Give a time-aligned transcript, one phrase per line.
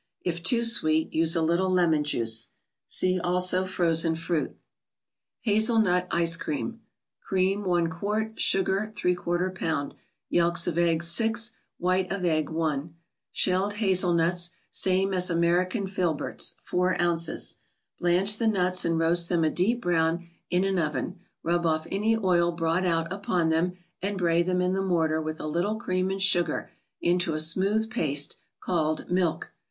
[0.23, 2.49] If too sweet, use a little lemon juice.
[2.87, 4.57] (See also Frozen Fruit.)
[5.45, 6.79] fa?elnut 3Ice*Cteam.
[7.23, 9.93] Cream, 1 qt.; Sugar, # lb.;
[10.27, 12.95] Yelks of eggs, 6; White of egg, 1;
[13.31, 16.97] Shelled Hazelnuts (same as American Filberts), 4 oz.
[16.97, 17.57] ICE CREAMS.
[17.99, 21.85] 29 Blanch the nuts and roast them a deep brown in an oven, rub off
[21.91, 25.75] any oil brought out upon them, and bray them in the mortar with a little
[25.75, 26.71] cream and sugar
[27.01, 29.51] into a smooth paste, called" Milk."